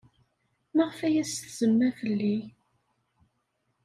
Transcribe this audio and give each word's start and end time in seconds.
Maɣef 0.75 0.99
ay 1.07 1.15
as-tsemma 1.21 1.89
fell-i? 1.99 2.37